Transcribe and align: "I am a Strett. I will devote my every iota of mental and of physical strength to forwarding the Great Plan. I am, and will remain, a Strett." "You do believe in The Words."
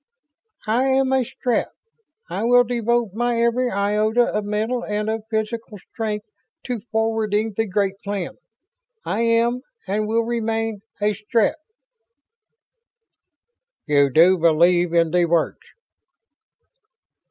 "I 0.65 0.85
am 0.87 1.13
a 1.13 1.23
Strett. 1.23 1.67
I 2.27 2.43
will 2.43 2.63
devote 2.63 3.13
my 3.13 3.39
every 3.39 3.69
iota 3.69 4.21
of 4.23 4.45
mental 4.45 4.83
and 4.83 5.07
of 5.11 5.25
physical 5.29 5.77
strength 5.77 6.25
to 6.65 6.79
forwarding 6.91 7.53
the 7.55 7.67
Great 7.67 7.99
Plan. 8.03 8.31
I 9.05 9.21
am, 9.21 9.61
and 9.85 10.07
will 10.07 10.23
remain, 10.25 10.79
a 10.99 11.13
Strett." 11.13 11.57
"You 13.85 14.09
do 14.09 14.39
believe 14.39 14.91
in 14.91 15.11
The 15.11 15.25
Words." 15.25 15.59